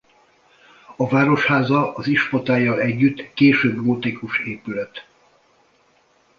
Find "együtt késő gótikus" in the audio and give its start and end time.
2.79-4.39